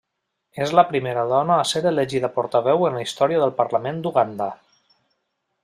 És 0.63 0.71
la 0.77 0.83
primera 0.93 1.25
dona 1.31 1.57
a 1.57 1.67
ser 1.71 1.81
elegida 1.91 2.31
portaveu 2.37 2.87
en 2.89 2.99
la 3.01 3.05
història 3.05 3.43
del 3.45 3.55
Parlament 3.61 4.01
d'Uganda. 4.07 4.49